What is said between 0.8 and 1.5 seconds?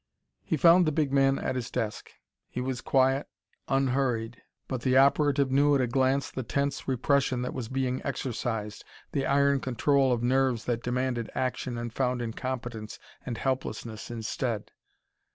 the big man